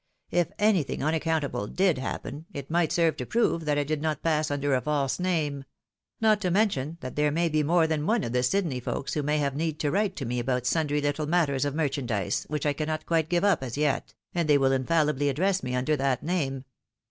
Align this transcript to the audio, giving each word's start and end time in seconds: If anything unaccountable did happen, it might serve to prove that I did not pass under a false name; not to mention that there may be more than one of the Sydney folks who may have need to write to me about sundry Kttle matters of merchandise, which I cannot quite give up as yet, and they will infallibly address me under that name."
If 0.31 0.47
anything 0.57 1.03
unaccountable 1.03 1.67
did 1.67 1.99
happen, 1.99 2.47
it 2.53 2.71
might 2.71 2.91
serve 2.91 3.17
to 3.17 3.25
prove 3.27 3.65
that 3.65 3.77
I 3.77 3.83
did 3.83 4.01
not 4.01 4.23
pass 4.23 4.49
under 4.49 4.73
a 4.73 4.81
false 4.81 5.19
name; 5.19 5.63
not 6.19 6.41
to 6.41 6.49
mention 6.49 6.97
that 7.01 7.15
there 7.15 7.29
may 7.29 7.49
be 7.49 7.61
more 7.61 7.85
than 7.85 8.07
one 8.07 8.23
of 8.23 8.33
the 8.33 8.41
Sydney 8.41 8.79
folks 8.79 9.13
who 9.13 9.21
may 9.21 9.37
have 9.37 9.55
need 9.55 9.77
to 9.81 9.91
write 9.91 10.15
to 10.15 10.25
me 10.25 10.39
about 10.39 10.65
sundry 10.65 11.03
Kttle 11.03 11.27
matters 11.27 11.65
of 11.65 11.75
merchandise, 11.75 12.45
which 12.47 12.65
I 12.65 12.73
cannot 12.73 13.05
quite 13.05 13.29
give 13.29 13.43
up 13.43 13.61
as 13.61 13.77
yet, 13.77 14.15
and 14.33 14.49
they 14.49 14.57
will 14.57 14.71
infallibly 14.71 15.29
address 15.29 15.61
me 15.61 15.75
under 15.75 15.95
that 15.95 16.23
name." 16.23 16.65